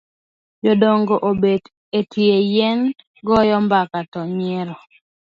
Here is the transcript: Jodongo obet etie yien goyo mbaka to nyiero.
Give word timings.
Jodongo 0.65 1.15
obet 1.29 1.63
etie 1.99 2.35
yien 2.53 2.81
goyo 3.27 3.57
mbaka 3.65 3.99
to 4.11 4.19
nyiero. 4.35 4.75